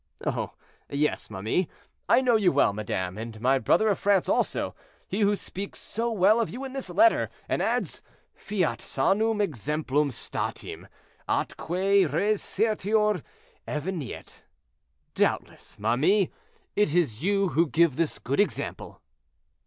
"Oh! 0.25 0.53
yes, 0.89 1.29
ma 1.29 1.43
mie, 1.43 1.67
I 2.09 2.21
know 2.21 2.35
you 2.35 2.51
well, 2.51 2.73
madame, 2.73 3.19
and 3.19 3.39
my 3.39 3.59
brother 3.59 3.87
of 3.87 3.99
France 3.99 4.27
also, 4.27 4.73
he 5.07 5.19
who 5.19 5.35
speaks 5.35 5.77
so 5.77 6.11
well 6.11 6.41
of 6.41 6.49
you 6.49 6.63
in 6.65 6.73
this 6.73 6.89
letter, 6.89 7.29
and 7.47 7.61
adds, 7.61 8.01
'Fiat 8.33 8.81
sanum 8.81 9.39
exemplum 9.39 10.09
statim, 10.09 10.87
atque 11.29 11.69
res 12.11 12.41
certior 12.41 13.21
eveniet.' 13.67 14.41
Doubtless, 15.13 15.77
ma 15.77 15.95
mie, 15.95 16.31
it 16.75 16.95
is 16.95 17.21
you 17.23 17.49
who 17.49 17.67
give 17.69 17.95
this 17.95 18.17
good 18.17 18.39
example." 18.39 19.01